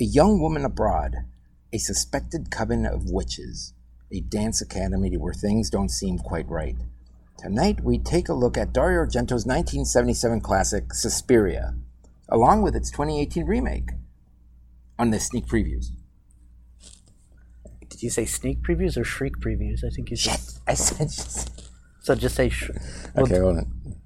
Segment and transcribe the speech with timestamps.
[0.00, 1.16] A young woman abroad,
[1.72, 3.74] a suspected coven of witches,
[4.12, 6.76] a dance academy where things don't seem quite right.
[7.38, 11.74] Tonight we take a look at Dario Argento's 1977 classic Suspiria,
[12.28, 13.90] along with its 2018 remake,
[14.98, 15.86] on the sneak previews.
[17.88, 19.84] Did you say sneak previews or shriek previews?
[19.84, 20.40] I think you said.
[20.66, 21.10] I said,
[22.00, 22.48] So just say.
[22.50, 22.70] Sh-
[23.16, 23.96] okay, hold on.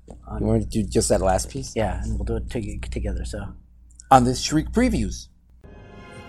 [0.41, 1.75] You want to do just that last piece?
[1.77, 3.25] yeah, and we'll do it to- together.
[3.25, 3.49] So.
[4.11, 5.29] On the Shriek previews.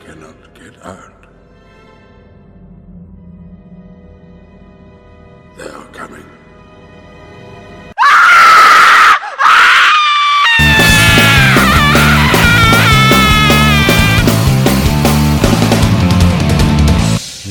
[0.05, 1.27] Cannot get out.
[5.57, 6.25] They are coming.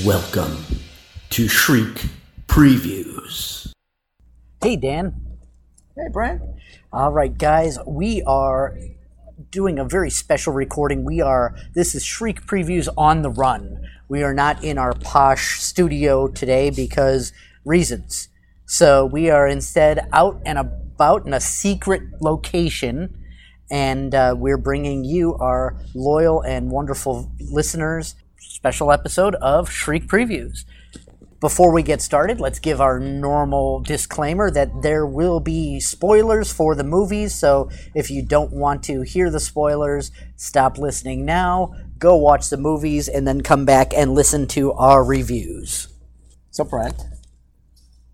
[0.04, 0.64] Welcome
[1.30, 2.06] to Shriek
[2.48, 3.72] Previews.
[4.62, 5.14] Hey, Dan.
[5.96, 6.42] Hey, Brent.
[6.92, 8.76] All right, guys, we are
[9.50, 11.04] doing a very special recording.
[11.04, 13.80] We are, this is Shriek Previews on the Run.
[14.08, 17.32] We are not in our posh studio today because
[17.64, 18.28] reasons.
[18.66, 23.18] So we are instead out and about in a secret location,
[23.70, 30.64] and uh, we're bringing you, our loyal and wonderful listeners, special episode of Shriek Previews.
[31.42, 36.76] Before we get started, let's give our normal disclaimer that there will be spoilers for
[36.76, 37.34] the movies.
[37.34, 42.56] So if you don't want to hear the spoilers, stop listening now, go watch the
[42.56, 45.88] movies, and then come back and listen to our reviews.
[46.52, 47.02] So, Brent,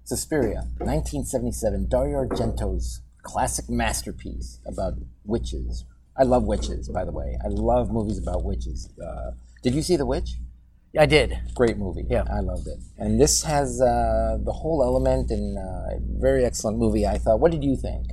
[0.05, 4.95] Suspiria, 1977, Dario Argento's classic masterpiece about
[5.27, 5.85] witches.
[6.17, 7.37] I love witches, by the way.
[7.45, 8.89] I love movies about witches.
[8.99, 10.31] Uh, did you see The Witch?
[10.99, 11.39] I did.
[11.55, 12.05] Great movie.
[12.09, 12.25] Yeah.
[12.31, 12.79] I loved it.
[12.99, 17.41] And this has uh, the whole element and uh, very excellent movie, I thought.
[17.41, 18.09] What did you think?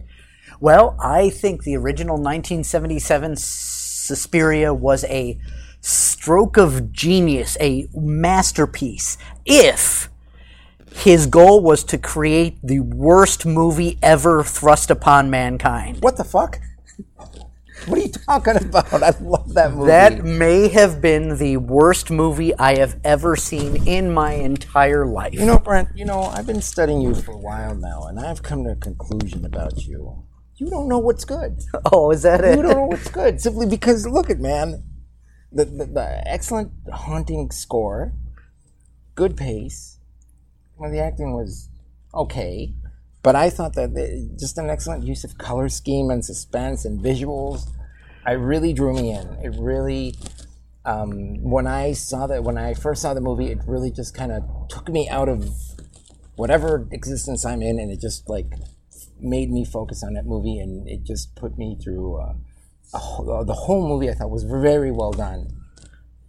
[0.59, 5.39] Well, I think the original 1977 Suspiria was a
[5.81, 9.17] stroke of genius, a masterpiece.
[9.45, 10.09] If
[10.93, 16.01] his goal was to create the worst movie ever thrust upon mankind.
[16.01, 16.59] What the fuck?
[17.85, 18.91] What are you talking about?
[18.93, 19.87] I love that movie.
[19.87, 25.33] That may have been the worst movie I have ever seen in my entire life.
[25.33, 28.41] You know, Brent, you know, I've been studying you for a while now, and I've
[28.41, 30.23] come to a conclusion about you.
[30.55, 31.61] You don't know what's good.
[31.91, 32.57] oh, is that it?
[32.57, 34.83] You don't know what's good simply because, look at man,
[35.51, 38.13] the, the, the excellent haunting score,
[39.13, 39.99] good pace.
[40.77, 41.69] Well, the acting was
[42.13, 42.73] okay,
[43.25, 47.03] but I thought that the, just an excellent use of color scheme and suspense and
[47.03, 47.67] visuals.
[48.23, 49.27] I really drew me in.
[49.43, 50.13] It really,
[50.85, 54.31] um, when I saw that, when I first saw the movie, it really just kind
[54.31, 55.49] of took me out of
[56.35, 58.53] whatever existence I'm in, and it just like
[59.19, 62.17] made me focus on that movie, and it just put me through.
[62.21, 62.33] Uh,
[62.93, 65.47] a whole, the whole movie I thought was very well done.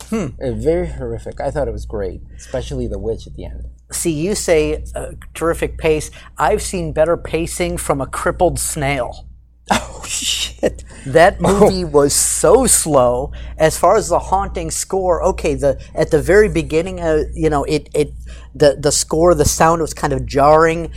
[0.05, 0.29] Hmm.
[0.39, 1.43] very horrific.
[1.43, 3.65] I thought it was great, especially the witch at the end.
[3.93, 6.11] See, you say uh, terrific pace.
[6.37, 9.29] I've seen better pacing from a crippled snail.
[9.73, 10.85] Oh shit!
[11.07, 13.33] That movie was so slow.
[13.59, 17.65] As far as the haunting score, okay, the at the very beginning, uh, you know,
[17.65, 18.13] it it
[18.55, 20.93] the the score, the sound was kind of jarring.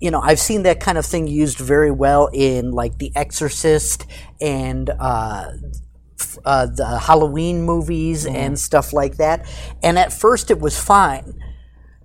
[0.00, 4.06] You know, I've seen that kind of thing used very well in like The Exorcist
[4.40, 5.52] and uh,
[6.44, 9.46] uh, the Halloween movies and stuff like that.
[9.82, 11.42] And at first, it was fine,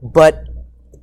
[0.01, 0.45] but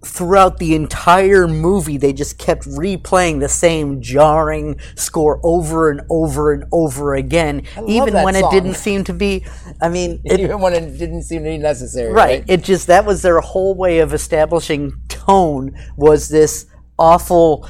[0.05, 6.53] throughout the entire movie, they just kept replaying the same jarring score over and over
[6.53, 9.45] and over again, even when it didn't seem to be.
[9.81, 12.45] I mean, it, Even when it didn't seem to be necessary, right?
[12.47, 16.67] It just that was their whole way of establishing tone was this
[16.99, 17.69] awful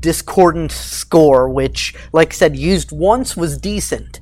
[0.00, 4.20] discordant score, which, like I said, used once was decent,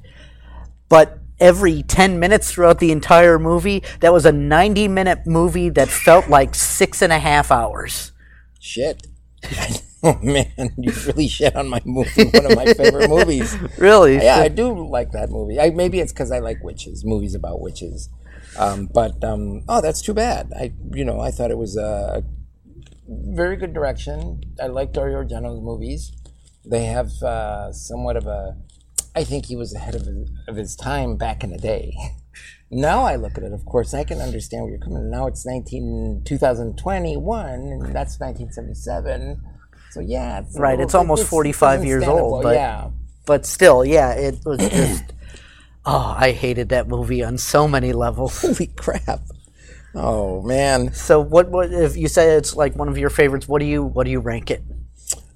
[0.88, 5.88] but every 10 minutes throughout the entire movie, that was a 90 minute movie that
[5.88, 8.12] felt like six and a half hours.
[8.60, 9.08] Shit.
[10.04, 10.46] oh man,
[10.78, 12.24] you really shit on my movie.
[12.24, 13.54] One of my favorite movies.
[13.78, 14.14] Really?
[14.14, 15.58] Yeah, I do like that movie.
[15.58, 18.08] I, maybe it's because I like witches, movies about witches.
[18.56, 20.52] Um, but um, oh, that's too bad.
[20.56, 22.22] I, you know, I thought it was a
[23.08, 24.40] very good direction.
[24.62, 26.12] I like Dario Argento's movies.
[26.64, 28.56] They have uh, somewhat of a.
[29.14, 31.94] I think he was ahead of his, of his time back in the day.
[32.70, 35.10] Now I look at it, of course, I can understand where you're coming.
[35.10, 39.42] Now it's 19, 2021, and that's 1977.
[39.90, 42.90] So yeah, it's Right, little it's almost 45 it's years old, but- yeah,
[43.26, 45.04] But still, yeah, it was just.
[45.84, 48.40] oh, I hated that movie on so many levels.
[48.40, 49.20] holy crap!
[49.94, 51.50] Oh man, So what?
[51.50, 53.46] What if you say it's like one of your favorites?
[53.46, 53.84] What do you?
[53.84, 54.62] What do you rank it?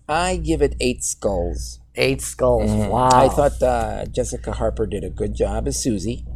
[0.09, 1.81] I give it eight skulls.
[1.97, 2.71] Eight skulls.
[2.71, 3.09] Wow.
[3.13, 6.27] I thought uh, Jessica Harper did a good job as Susie.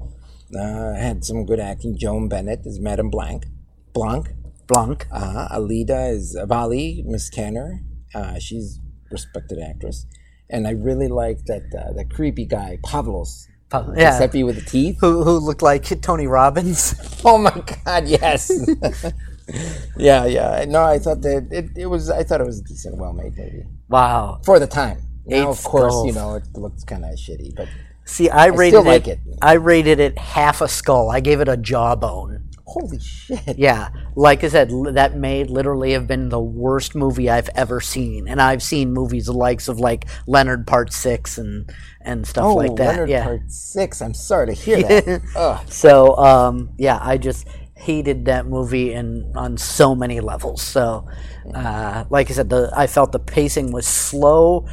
[0.58, 1.96] Uh, had some good acting.
[1.98, 3.44] Joan Bennett is Madame Blanc.
[3.92, 4.28] Blanc.
[4.66, 5.06] Blanc.
[5.12, 7.80] Uh, Alida is Valli, Miss Tanner.
[8.14, 8.80] Uh, she's
[9.10, 10.06] respected actress.
[10.48, 13.46] And I really like that uh, the creepy guy, Pavlos.
[13.68, 14.12] Pa- yeah.
[14.12, 14.98] Giuseppe with the teeth.
[15.00, 16.94] Who, who looked like Tony Robbins?
[17.24, 18.08] Oh my God!
[18.08, 18.50] Yes.
[19.96, 20.64] yeah, yeah.
[20.66, 22.08] No, I thought that it, it was.
[22.10, 24.40] I thought it was a decent, well-made movie Wow.
[24.44, 24.98] for the time.
[25.30, 26.06] Now, of course, skulls.
[26.06, 27.68] you know it looks kind of shitty, but
[28.04, 29.20] See, I rated still like it.
[29.40, 31.10] I rated it half a skull.
[31.10, 32.48] I gave it a jawbone.
[32.66, 33.58] holy shit!
[33.58, 38.28] Yeah, like I said, that may literally have been the worst movie I've ever seen,
[38.28, 42.54] and I've seen movies the likes of like Leonard Part Six and and stuff Oh,
[42.54, 42.88] like that.
[42.88, 43.24] Leonard yeah.
[43.24, 44.00] Part Six.
[44.02, 45.64] I'm sorry to hear that.
[45.70, 47.46] So um, yeah, I just
[47.76, 50.62] hated that movie and on so many levels.
[50.62, 51.06] So
[51.54, 54.66] uh, like I said, the I felt the pacing was slow.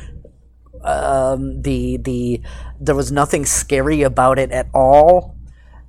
[0.88, 2.42] Um, the the
[2.80, 5.36] there was nothing scary about it at all.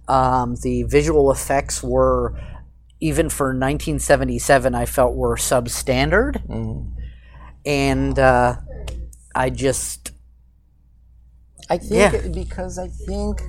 [0.08, 2.34] Um, the visual effects were
[3.00, 6.42] even for 1977 I felt were substandard.
[7.66, 8.56] And uh,
[9.34, 10.12] I just
[11.70, 12.28] I think Yeah.
[12.32, 13.42] because I think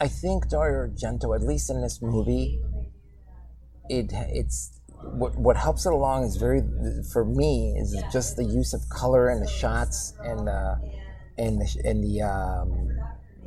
[0.00, 2.60] I think Dario Argento, at least in this movie,
[3.88, 6.62] it it's what what helps it along is very
[7.12, 10.74] for me is just the use of color and the shots and uh,
[11.38, 12.88] and the and the, um,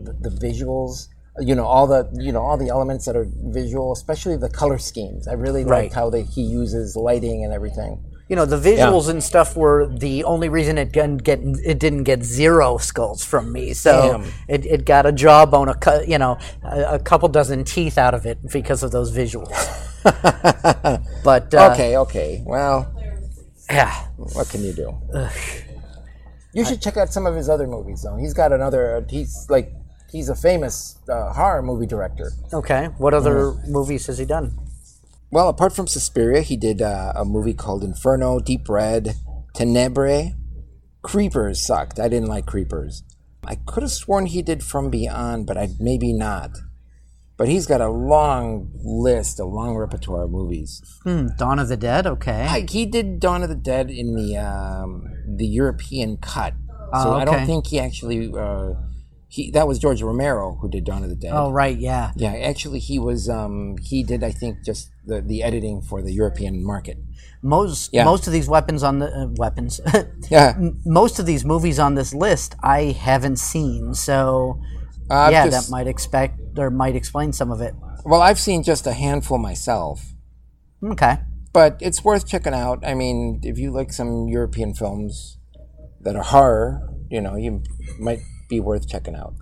[0.02, 1.08] the the visuals.
[1.40, 4.78] You know all the you know all the elements that are visual, especially the color
[4.78, 5.28] schemes.
[5.28, 5.84] I really Right.
[5.84, 8.04] liked how they, he uses lighting and everything.
[8.30, 12.04] you know the visuals and stuff were the only reason it didn't get it didn't
[12.04, 13.74] get zero skulls from me.
[13.74, 14.32] So Damn.
[14.48, 18.14] it, it got a jawbone, a cou- you know a, a couple dozen teeth out
[18.14, 19.52] of it because of those visuals.
[21.24, 22.44] but uh, okay, okay.
[22.46, 22.92] Well,
[23.70, 24.96] yeah, What can you do?
[26.54, 28.16] You should check out some of his other movies, though.
[28.16, 29.06] He's got another.
[29.10, 29.74] He's like,
[30.12, 32.32] he's a famous uh, horror movie director.
[32.54, 32.86] okay.
[32.98, 34.58] What other movies has he done?
[35.32, 39.16] Well, apart from Suspiria, he did uh, a movie called Inferno, Deep Red,
[39.54, 40.36] Tenebrae.
[41.02, 42.00] Creepers sucked.
[42.00, 43.04] I didn't like Creepers.
[43.46, 46.52] I could have sworn he did From Beyond, but I maybe not.
[47.38, 50.82] But he's got a long list, a long repertoire of movies.
[51.04, 52.08] Hmm, Dawn of the Dead.
[52.08, 52.46] Okay.
[52.50, 56.54] I, he did Dawn of the Dead in the um, the European cut,
[56.94, 58.32] so Oh, I don't think he actually.
[58.34, 58.74] Uh,
[59.28, 61.34] he that was George Romero who did Dawn of the Dead.
[61.34, 62.12] oh right, yeah.
[62.16, 63.28] Yeah, actually, he was.
[63.28, 66.98] Um, he did, I think, just the, the editing for the European market.
[67.42, 68.06] Most Yeah.
[68.06, 69.82] most of these weapons on the uh, weapons.
[70.30, 74.62] Yeah, most of these movies on this list I haven't seen, so
[75.10, 77.74] I've yeah, just- that might expect or might explain some of it.
[78.06, 80.14] Well, I've seen just a handful myself,
[80.84, 81.18] Okay.
[81.54, 82.84] but it's worth checking out.
[82.86, 85.38] I mean, if you like some European films
[86.02, 87.64] that are horror, you know, you
[88.00, 89.34] might be worth checking out.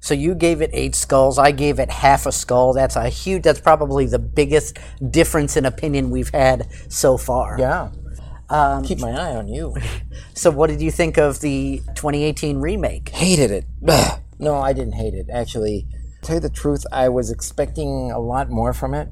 [0.00, 1.38] So you gave it eight skulls.
[1.38, 2.72] I gave it half a skull.
[2.74, 3.44] That's a huge.
[3.44, 4.76] That's probably the biggest
[5.10, 7.56] difference in opinion we've had so far.
[7.58, 7.90] Yeah.
[8.50, 9.74] Um, Keep my eye on you.
[10.34, 13.10] So what did you think of the 2018 remake?
[13.10, 13.64] hated it.
[14.42, 15.26] No, I didn't hate it.
[15.32, 15.86] Actually,
[16.20, 19.08] to tell you the truth, I was expecting a lot more from it,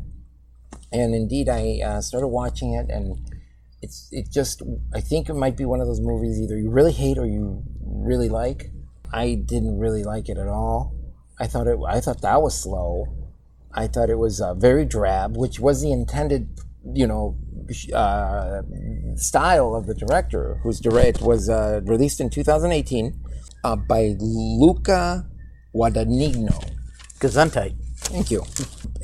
[0.91, 3.17] and indeed, I uh, started watching it, and
[3.81, 4.61] it's it just.
[4.93, 7.63] I think it might be one of those movies either you really hate or you
[7.81, 8.73] really like.
[9.13, 10.97] I didn't really like it at all.
[11.39, 11.79] I thought it.
[11.87, 13.07] I thought that was slow.
[13.73, 16.59] I thought it was uh, very drab, which was the intended,
[16.93, 17.39] you know,
[17.95, 18.63] uh,
[19.15, 23.15] style of the director, whose direct was uh, released in 2018
[23.65, 25.27] uh, by Luca
[25.75, 26.59] Guadagnino.
[27.19, 27.77] Gesundheit.
[27.99, 28.45] Thank you.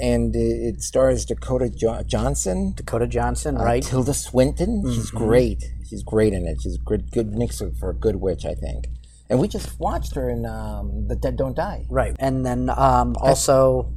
[0.01, 3.83] And it stars Dakota jo- Johnson, Dakota Johnson, uh, right?
[3.83, 4.83] Tilda Swinton.
[4.93, 5.63] She's great.
[5.89, 6.59] She's great in it.
[6.63, 8.89] She's a good, good mix of- for a good witch, I think.
[9.29, 11.87] And we just watched her in um, The Dead Don't Die.
[11.91, 12.15] Right.
[12.19, 13.93] And then um, also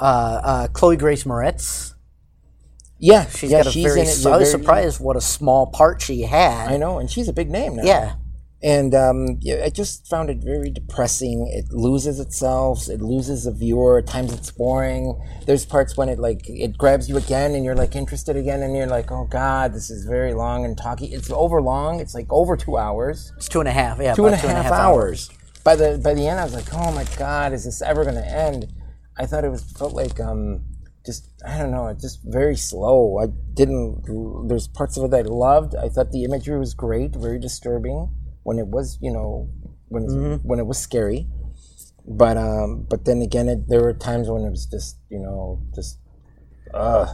[0.00, 1.94] uh, uh, Chloe Grace Moretz.
[2.98, 4.00] Yeah, She's yeah, got a she's very.
[4.00, 4.26] in it.
[4.26, 6.68] I was surprised what a small part she had.
[6.72, 7.82] I know, and she's a big name now.
[7.84, 8.14] Yeah.
[8.64, 11.52] And um, yeah, I just found it very depressing.
[11.52, 12.88] It loses itself.
[12.88, 13.98] It loses the viewer.
[13.98, 15.20] At times it's boring.
[15.44, 18.74] There's parts when it like it grabs you again, and you're like interested again, and
[18.74, 21.08] you're like, oh god, this is very long and talky.
[21.08, 22.00] It's over long.
[22.00, 23.98] It's like over two hours, It's two and a half.
[24.00, 24.14] Yeah.
[24.14, 25.28] two and a about half hours.
[25.62, 28.16] By the by the end, I was like, oh my god, is this ever going
[28.16, 28.72] to end?
[29.18, 30.64] I thought it was felt like um,
[31.04, 33.18] just I don't know, just very slow.
[33.18, 34.48] I didn't.
[34.48, 35.74] There's parts of it that I loved.
[35.74, 38.08] I thought the imagery was great, very disturbing
[38.44, 39.50] when it was, you know,
[39.88, 41.26] when it, when it was scary.
[42.06, 45.62] But um, but then again, it, there were times when it was just, you know,
[45.74, 45.98] just,
[46.72, 47.08] ugh.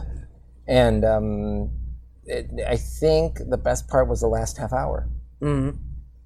[0.67, 1.71] And um,
[2.25, 5.09] it, I think the best part was the last half hour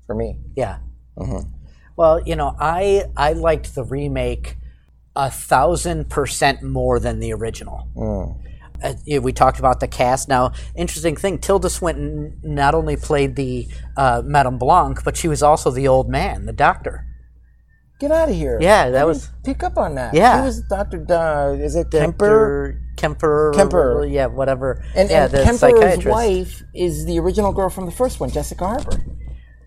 [0.05, 0.39] for me.
[0.55, 0.79] Yeah.
[1.17, 1.49] Mm-hmm.
[1.95, 4.57] Well, you know, I I liked the remake
[5.15, 7.87] a thousand percent more than the original.
[7.95, 8.41] Mm.
[8.83, 10.27] Uh, we talked about the cast.
[10.29, 13.67] Now, interesting thing: Tilda Swinton not only played the
[13.97, 17.05] uh, Madame Blanc, but she was also the old man, the doctor.
[17.99, 18.57] Get out of here.
[18.61, 20.13] Yeah, that I was- pick up on that.
[20.13, 20.41] Yeah.
[20.41, 21.05] He was Doctor.
[21.09, 22.81] Uh, is it Kemper?
[22.97, 23.53] Kemper.
[23.55, 24.05] Kemper.
[24.05, 24.83] Yeah, whatever.
[24.95, 28.65] And, yeah, and the Kemper's wife is the original girl from the first one, Jessica
[28.67, 29.01] Harper.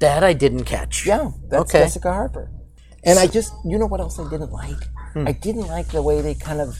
[0.01, 1.07] That I didn't catch.
[1.07, 1.85] Yeah, that's Okay.
[1.85, 2.51] Jessica Harper.
[3.03, 4.83] And I just, you know what else I didn't like?
[5.15, 5.27] Hmm.
[5.27, 6.79] I didn't like the way they kind of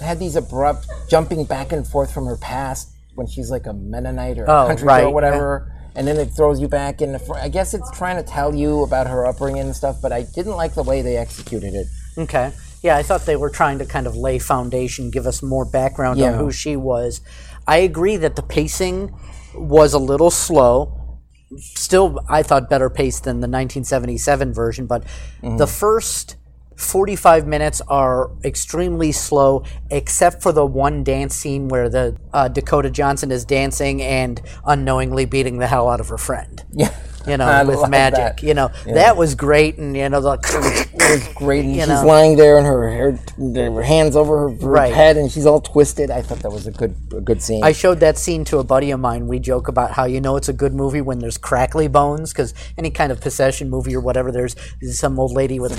[0.00, 4.38] had these abrupt jumping back and forth from her past when she's like a Mennonite
[4.38, 5.72] or Oh, country right, girl or whatever.
[5.94, 7.12] And then it throws you back in.
[7.12, 10.10] The fr- I guess it's trying to tell you about her upbringing and stuff, but
[10.10, 11.86] I didn't like the way they executed it.
[12.16, 12.52] Okay.
[12.82, 16.18] Yeah, I thought they were trying to kind of lay foundation, give us more background
[16.18, 16.32] Yeah.
[16.32, 17.20] on who she was.
[17.66, 19.14] I agree that the pacing
[19.54, 20.98] was a little slow.
[21.58, 25.04] Still, I thought better paced than the 1977 version, but
[25.42, 25.58] Mm-hmm.
[25.58, 26.36] the first
[26.82, 32.90] 45 minutes are extremely slow, except for the one dance scene where the uh, Dakota
[32.90, 36.62] Johnson is dancing and unknowingly beating the hell out of her friend.
[36.72, 36.92] Yeah.
[37.26, 38.16] You know, I with magic.
[38.18, 38.42] that.
[38.42, 41.64] You know, that was great, and you know, the It was great.
[41.64, 42.04] And she's know.
[42.04, 44.92] lying there and her, her, her hands over her, her Right.
[44.92, 46.10] head and she's all twisted.
[46.10, 47.62] I thought that was a good a good scene.
[47.62, 49.28] I showed that scene to a buddy of mine.
[49.28, 52.54] We joke about how you know it's a good movie when there's crackly bones, because
[52.76, 54.56] any kind of possession movie or whatever, there's
[54.90, 55.72] some old lady with,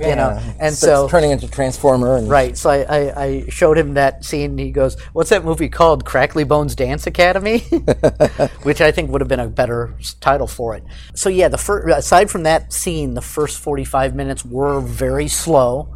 [0.00, 0.52] you know, Yeah.
[0.60, 2.56] and Starts so turning into Transformer and right.
[2.56, 4.50] So I, I, I showed him that scene.
[4.50, 6.04] And he goes, "What's that movie called?
[6.04, 7.58] Crackly Bones Dance Academy,"
[8.62, 10.82] which I think would have been a better title for it.
[11.14, 15.94] So yeah, the fir- aside from that scene, the first forty-five minutes were very slow.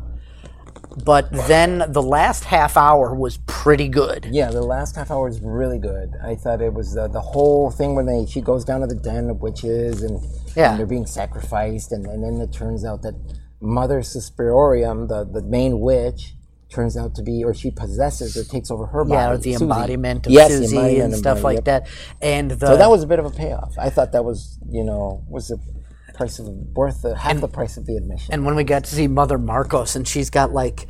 [1.05, 4.29] But then the last half hour was pretty good.
[4.31, 6.13] Yeah, the last half hour is really good.
[6.23, 8.95] I thought it was uh, the whole thing when they she goes down to the
[8.95, 10.23] den of witches and,
[10.55, 10.71] Yeah.
[10.71, 13.15] and they're being sacrificed, and, and then it turns out that
[13.65, 16.35] Mother Suspiriorum, the, the main witch,
[16.69, 19.15] turns out to be, or she possesses or takes over her body.
[19.15, 19.65] Yeah, or the Susie.
[19.65, 21.87] embodiment of Yes, Susie embodiment and stuff like that.
[22.21, 23.75] And the So that was a bit of a payoff.
[23.79, 25.59] I thought that was, you know, was the
[26.15, 28.33] price of worth the, half the price of the admission.
[28.33, 30.87] and when we got to see Mother Markos, and she's got like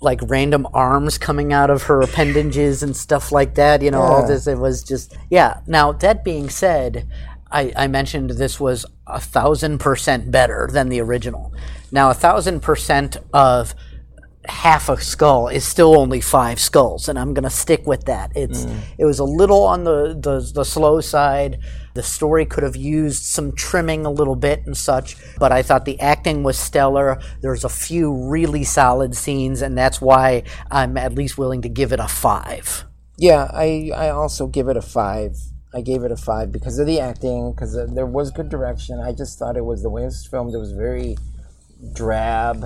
[0.00, 3.82] like random arms coming out of her appendages and stuff like that.
[3.82, 4.46] You know, all this.
[4.46, 5.60] It was just yeah.
[5.66, 7.08] Now that being said.
[7.50, 11.54] I, I mentioned this was a thousand percent better than the original.
[11.90, 13.74] Now, a thousand percent of
[14.48, 18.32] half a skull is still only five skulls, and I'm going to stick with that.
[18.34, 18.80] It's mm.
[18.96, 21.58] it was a little on the, the the slow side.
[21.94, 25.84] The story could have used some trimming a little bit and such, but I thought
[25.84, 27.20] the acting was stellar.
[27.42, 31.92] There's a few really solid scenes, and that's why I'm at least willing to give
[31.92, 32.84] it a five.
[33.16, 35.36] Yeah, I I also give it a five.
[35.74, 38.98] I gave it a five because of the acting, because uh, there was good direction.
[39.00, 40.54] I just thought it was the way it was filmed.
[40.54, 41.18] It was very
[41.94, 42.64] drab.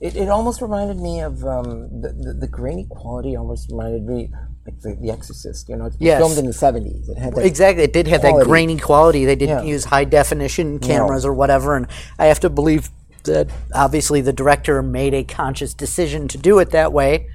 [0.00, 3.36] It, it almost reminded me of um, the, the the grainy quality.
[3.36, 4.30] Almost reminded me
[4.66, 5.68] like the, the Exorcist.
[5.68, 6.18] You know, it's Yes.
[6.18, 7.08] filmed in the seventies.
[7.08, 9.24] It had that Exactly, it did have that grainy quality.
[9.24, 9.70] They didn't Yeah.
[9.72, 11.86] use high definition cameras or whatever, and
[12.18, 12.90] I have to believe
[13.24, 17.28] that obviously the director made a conscious decision to do it that way.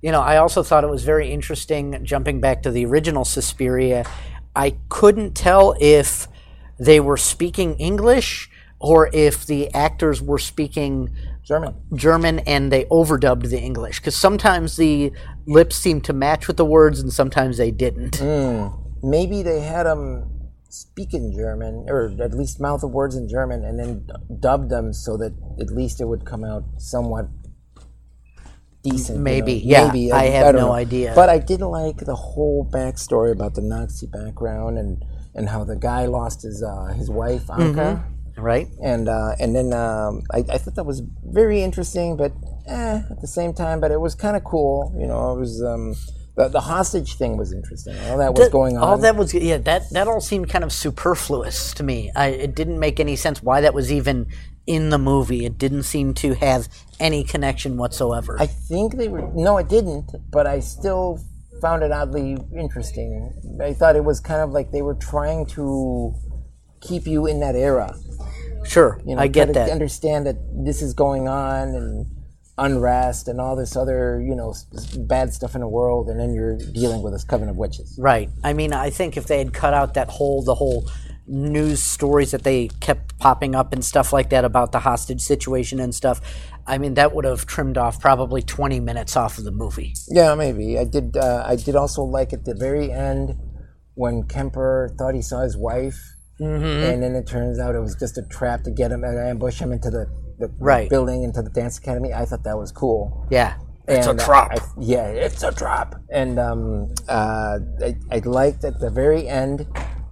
[0.00, 2.00] You know, I also thought it was very interesting.
[2.04, 4.06] Jumping back to the original Suspiria,
[4.56, 6.28] I couldn't tell if
[6.78, 8.50] they were speaking English
[8.84, 11.08] or if the actors were speaking
[11.42, 11.74] German.
[11.94, 15.10] German and they overdubbed the English because sometimes the
[15.46, 18.20] lips seemed to match with the words and sometimes they didn't.
[19.02, 20.30] Maybe they had them
[20.68, 24.06] speak in German, or at least mouth the words in German, and then
[24.40, 27.26] dubbed them so that at least it would come out somewhat
[28.82, 29.18] decent.
[29.18, 29.60] you Maybe, know?
[29.64, 30.72] yeah, Maybe I have don't no know.
[30.74, 31.12] idea.
[31.14, 35.02] But I did like the whole backstory about the Nazi background and
[35.36, 38.02] and how the guy lost his uh, his wife Anke.
[38.36, 38.68] Right?
[38.82, 42.32] And uh, and then um, I, I thought that was very interesting, but
[42.66, 44.94] eh, at the same time, but it was kind of cool.
[44.98, 45.94] You know, it was um,
[46.36, 47.96] the, the hostage thing was interesting.
[48.06, 48.82] All that was going on.
[48.82, 49.58] All that was yeah.
[49.58, 52.10] That that all seemed kind of superfluous to me.
[52.16, 54.26] I, it didn't make any sense why that was even
[54.66, 55.44] in the movie.
[55.44, 58.36] It didn't seem to have any connection whatsoever.
[58.40, 59.30] I think they were.
[59.34, 60.10] No, it didn't.
[60.30, 61.20] But I still
[61.60, 63.58] found it oddly interesting.
[63.62, 66.14] I thought it was kind of like they were trying to
[66.80, 67.94] keep you in that era.
[68.66, 69.70] Sure, You know, I get that.
[69.70, 72.06] Understand that this is going on and
[72.56, 74.54] unrest and all this other you know
[74.98, 77.98] bad stuff in the world, and then you're dealing with this coven of witches.
[78.00, 78.30] Right.
[78.42, 80.88] I mean, I think if they had cut out that whole the whole
[81.26, 85.80] news stories that they kept popping up and stuff like that about the hostage situation
[85.80, 86.20] and stuff,
[86.66, 89.94] I mean that would have trimmed off probably 20 minutes off of the movie.
[90.08, 90.78] Yeah, maybe.
[90.78, 91.16] I did.
[91.16, 93.36] Uh, I did also like at the very end
[93.94, 96.64] when Kemper thought he saw his wife, Mm-hmm.
[96.64, 99.60] and then it turns out it was just a trap to get him and ambush
[99.60, 100.06] him into the
[100.38, 100.90] the, the Right.
[100.90, 102.12] building into the dance academy.
[102.12, 103.24] I thought that was cool.
[103.30, 103.54] Yeah.
[103.86, 104.58] It's a trap.
[104.80, 105.94] yeah, it's a trap.
[106.10, 109.66] And um, uh, I, I liked at the very end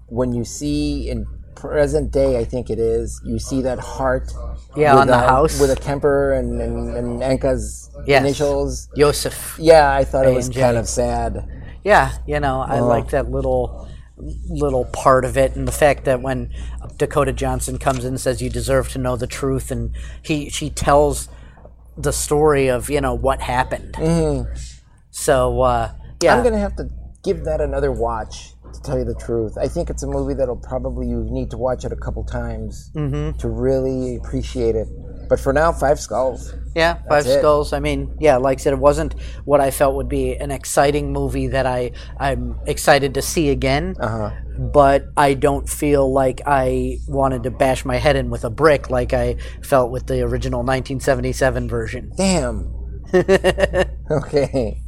[0.09, 1.27] when you see in
[1.57, 4.31] present day, I think it is, you see that heart.
[4.77, 5.59] Yeah, on the a- house.
[5.61, 8.23] with a Kemper and and, and Anke's Yes.
[8.23, 8.89] initials.
[8.97, 9.57] Joseph.
[9.59, 10.61] Yeah, I thought it was A&J.
[10.61, 11.49] kind of sad.
[11.83, 16.21] Yeah, you know, I like that little little part of it and the fact that
[16.21, 16.51] when
[16.97, 20.71] Dakota Johnson comes in and says you deserve to know the truth and he she
[20.71, 21.29] tells
[21.97, 23.95] the story of, you know, what happened.
[25.11, 25.93] So uh
[26.23, 26.37] yeah.
[26.37, 26.89] I'm gonna have to
[27.25, 29.57] give that another watch to tell you the truth.
[29.59, 32.91] I think it's a movie that'll probably you need to watch it a couple times
[32.95, 33.39] Mm-hmm.
[33.39, 34.89] to really appreciate it.
[35.33, 36.53] But for now, Five Skulls.
[36.75, 37.39] Yeah, Five it.
[37.39, 37.73] Skulls.
[37.73, 41.11] I mean, yeah, like I said, it wasn't what I felt would be an exciting
[41.11, 43.97] movie that I I'm excited to see again.
[43.99, 44.31] Uh-huh.
[44.59, 48.91] But I don't feel like I wanted to bash my head in with a brick
[48.91, 52.13] like I felt with the original 1977 version.
[52.15, 52.71] Damn.
[53.15, 54.83] okay.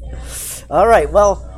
[0.68, 1.53] All right, well,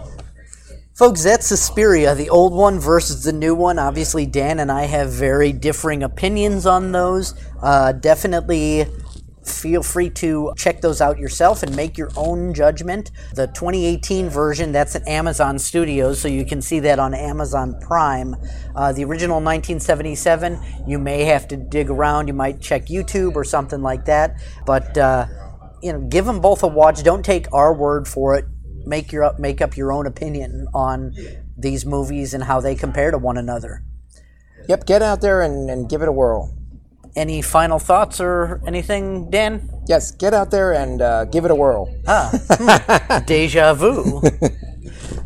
[0.96, 3.78] folks, that's Suspiria, the old one versus the new one.
[3.78, 7.34] Obviously, Dan and I have very differing opinions on those.
[7.62, 8.86] Uh, definitely
[9.44, 13.10] feel free to check those out yourself and make your own judgment.
[13.34, 18.34] The 2018 version, that's at Amazon Studios, so you can see that on Amazon Prime.
[18.74, 22.26] Uh, the original 1977, you may have to dig around.
[22.26, 24.40] You might check YouTube or something like that.
[24.64, 25.26] But, uh,
[25.82, 27.02] you know, give them both a watch.
[27.02, 28.46] Don't take our word for it.
[28.86, 31.14] Make your make up your own opinion on
[31.58, 33.82] these movies and how they compare to one another.
[34.68, 36.54] Yep, get out there and, and give it a whirl.
[37.14, 39.70] Any final thoughts or anything, Dan?
[39.86, 41.94] Yes, get out there and uh, give it a whirl.
[42.06, 44.22] Ah, Deja vu.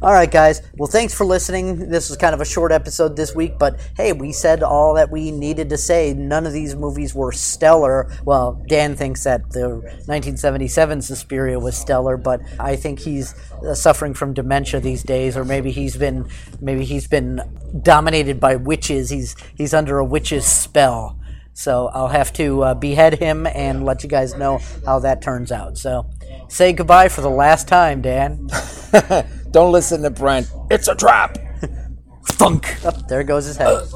[0.03, 0.63] all right, guys.
[0.77, 1.91] Well, thanks for listening.
[1.91, 5.11] This was kind of a short episode this week, but hey, we said all that
[5.11, 6.15] we needed to say.
[6.15, 8.11] None of these movies were stellar.
[8.25, 14.15] Well, Dan thinks that the 1977 Suspiria was stellar, but I think he's uh, suffering
[14.15, 16.27] from dementia these days, or maybe he's been
[16.63, 17.43] maybe he's been
[17.83, 19.11] dominated by witches.
[19.11, 21.19] He's he's under a witch's spell.
[21.53, 25.53] So I'll have to uh, behead him and let you guys know how that turns
[25.53, 25.77] out.
[25.77, 26.09] So
[26.49, 28.49] say goodbye for the last time, Dan.
[29.51, 30.51] Don't listen to Brent.
[30.71, 31.39] It's a trap.
[32.33, 32.77] Funk.
[32.85, 33.87] Oh, there goes his head.